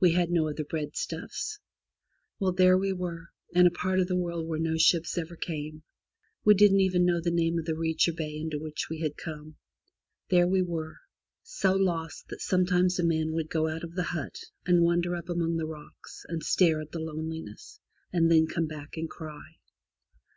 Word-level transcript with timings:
We 0.00 0.10
had 0.14 0.32
no 0.32 0.48
other 0.48 0.64
breadstufifs. 0.64 1.60
Well, 2.40 2.50
there 2.50 2.76
we 2.76 2.92
were, 2.92 3.28
in 3.54 3.64
a 3.64 3.70
part 3.70 4.00
of 4.00 4.08
the 4.08 4.16
world 4.16 4.48
where 4.48 4.58
no 4.58 4.76
ships 4.76 5.16
ever 5.16 5.36
came. 5.36 5.84
We 6.44 6.54
didn't 6.54 6.80
even 6.80 7.04
know 7.04 7.20
the 7.20 7.30
name 7.30 7.60
of 7.60 7.64
the 7.64 7.76
reach 7.76 8.08
or 8.08 8.12
bay 8.12 8.36
into 8.36 8.58
which 8.58 8.88
we 8.90 8.98
had 9.02 9.16
come. 9.16 9.54
There 10.30 10.48
we 10.48 10.62
were, 10.62 10.96
so 11.44 11.76
lost 11.76 12.26
that 12.26 12.40
sometimes 12.40 12.98
a 12.98 13.04
man 13.04 13.30
would 13.34 13.50
go 13.50 13.68
out 13.68 13.84
of 13.84 13.94
the 13.94 14.02
hut 14.10 14.40
and 14.66 14.82
wander 14.82 15.14
up 15.14 15.28
among 15.28 15.58
the 15.58 15.64
rocks, 15.66 16.24
and 16.28 16.42
stare 16.42 16.80
at 16.80 16.90
the 16.90 16.98
loneliness, 16.98 17.78
and 18.12 18.28
then 18.32 18.48
come 18.48 18.66
back 18.66 18.96
and 18.96 19.08
cry. 19.08 19.58